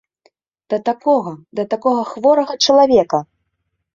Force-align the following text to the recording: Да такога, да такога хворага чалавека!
Да 0.73 0.77
такога, 0.87 1.33
да 1.59 1.65
такога 1.75 2.07
хворага 2.13 2.57
чалавека! 2.69 3.19